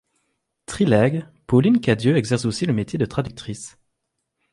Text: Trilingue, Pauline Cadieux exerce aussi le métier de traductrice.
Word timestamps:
Trilingue, 0.65 1.27
Pauline 1.45 1.79
Cadieux 1.79 2.17
exerce 2.17 2.45
aussi 2.45 2.65
le 2.65 2.73
métier 2.73 2.97
de 2.97 3.05
traductrice. 3.05 3.77